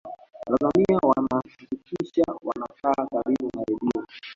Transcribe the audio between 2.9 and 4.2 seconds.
karibu na redio